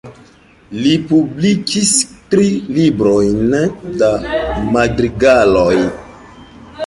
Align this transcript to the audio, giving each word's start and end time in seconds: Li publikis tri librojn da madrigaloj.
Li 0.83 0.93
publikis 1.09 1.91
tri 2.31 2.47
librojn 2.79 3.53
da 4.01 4.09
madrigaloj. 4.77 5.79